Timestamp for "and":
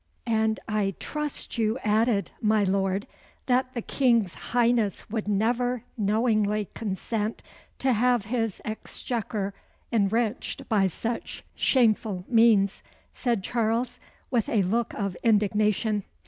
0.25-0.59